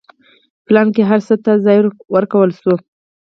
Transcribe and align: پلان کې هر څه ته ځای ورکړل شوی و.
پلان 0.65 0.87
کې 0.95 1.03
هر 1.09 1.19
څه 1.27 1.35
ته 1.43 1.51
ځای 1.65 1.77
ورکړل 2.15 2.51
شوی 2.59 2.75
و. 2.77 2.79